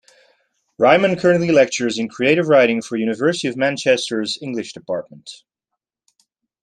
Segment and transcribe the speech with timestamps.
[0.79, 5.43] Ryman currently lectures in Creative Writing for University of Manchester's English Department.